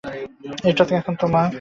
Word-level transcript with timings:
এটা 0.69 0.83
এখন 0.97 1.13
তোমার। 1.15 1.47